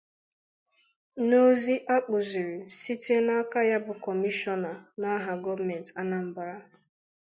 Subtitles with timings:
[1.27, 6.55] N'ozi a kụpụzịrị site n'aka ya bụ kọmishọna n'aha gọọmenti Anambra